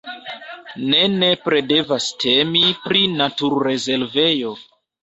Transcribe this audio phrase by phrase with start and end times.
[0.93, 4.61] Ne nepre devas temi pri naturrezervejo.